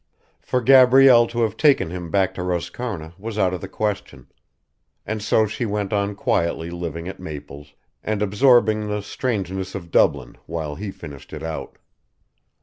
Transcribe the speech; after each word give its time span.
For 0.39 0.61
Gabrielle 0.61 1.27
to 1.27 1.41
have 1.43 1.55
taken 1.55 1.91
him 1.91 2.09
back 2.09 2.33
to 2.33 2.41
Roscarna 2.41 3.13
was 3.19 3.37
out 3.37 3.53
of 3.53 3.61
the 3.61 3.67
question: 3.67 4.31
and 5.05 5.21
so 5.21 5.45
she 5.45 5.63
went 5.63 5.93
on 5.93 6.15
quietly 6.15 6.71
living 6.71 7.07
at 7.07 7.19
Maple's, 7.19 7.75
and 8.03 8.23
absorbing 8.23 8.87
the 8.87 9.03
strangeness 9.03 9.75
of 9.75 9.91
Dublin 9.91 10.39
while 10.47 10.73
he 10.73 10.89
finished 10.89 11.33
it 11.33 11.43
out. 11.43 11.77